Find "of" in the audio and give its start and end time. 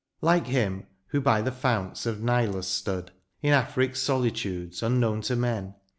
2.07-2.23